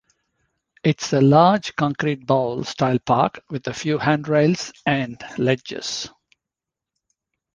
[0.83, 6.09] It is a large concrete bowl style park, with a few handrails and ledges.